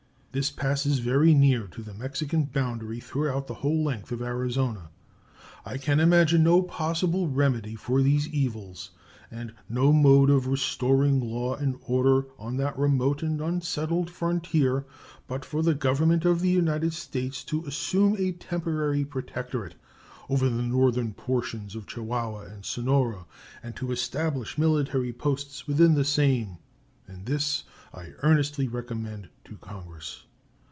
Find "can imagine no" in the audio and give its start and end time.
5.77-6.61